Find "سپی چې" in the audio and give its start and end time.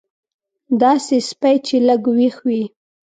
1.29-1.75